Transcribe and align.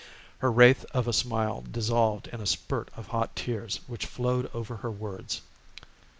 Her 0.39 0.51
wraith 0.51 0.83
of 0.95 1.07
a 1.07 1.13
smile 1.13 1.61
dissolved 1.69 2.25
in 2.29 2.41
a 2.41 2.47
spurt 2.47 2.89
of 2.97 3.09
hot 3.09 3.35
tears 3.35 3.81
which 3.85 4.07
flowed 4.07 4.49
over 4.51 4.77
her 4.77 4.89
words. 4.89 5.43